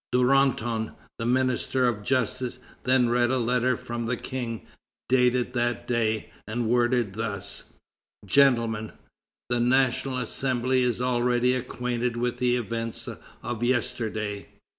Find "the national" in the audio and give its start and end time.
9.49-10.17